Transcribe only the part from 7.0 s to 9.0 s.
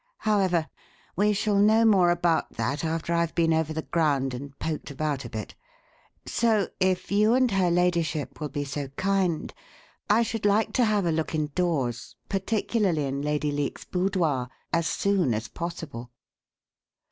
you and her ladyship will be so